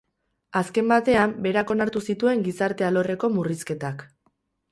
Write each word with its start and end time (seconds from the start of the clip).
Azken 0.61 0.87
batean, 0.91 1.35
berak 1.47 1.73
onartu 1.75 2.01
zituen 2.13 2.41
gizarte 2.47 2.87
alorreko 2.89 3.31
murrizketak. 3.37 4.05